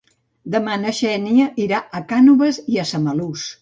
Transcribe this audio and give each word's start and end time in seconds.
Demà 0.55 0.77
na 0.85 0.93
Xènia 1.01 1.47
irà 1.67 1.85
a 2.01 2.05
Cànoves 2.15 2.63
i 2.75 2.85
Samalús. 2.95 3.51